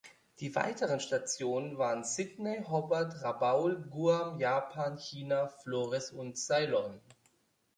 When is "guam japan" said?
3.91-4.97